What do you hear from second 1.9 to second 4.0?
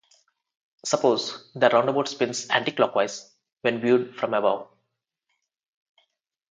spins anticlockwise when